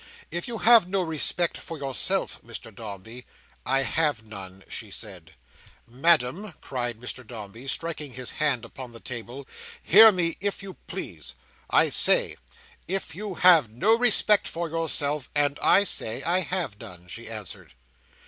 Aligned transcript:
If 0.31 0.47
you 0.47 0.57
have 0.57 0.87
no 0.87 1.03
respect 1.03 1.57
for 1.59 1.77
yourself, 1.77 2.41
Mrs 2.43 2.73
Dombey—" 2.73 3.23
"I 3.67 3.83
have 3.83 4.23
none," 4.25 4.63
she 4.67 4.89
said. 4.89 5.35
"Madam," 5.85 6.53
cried 6.59 6.99
Mr 6.99 7.21
Dombey, 7.27 7.67
striking 7.67 8.13
his 8.13 8.31
hand 8.31 8.65
upon 8.65 8.93
the 8.93 8.99
table, 8.99 9.47
"hear 9.83 10.11
me 10.11 10.37
if 10.41 10.63
you 10.63 10.73
please. 10.87 11.35
I 11.69 11.89
say, 11.89 12.35
if 12.87 13.13
you 13.13 13.35
have 13.35 13.69
no 13.69 13.95
respect 13.95 14.47
for 14.47 14.67
yourself—" 14.71 15.29
"And 15.35 15.59
I 15.61 15.83
say 15.83 16.23
I 16.23 16.39
have 16.39 16.79
none," 16.79 17.07
she 17.07 17.29
answered. 17.29 17.75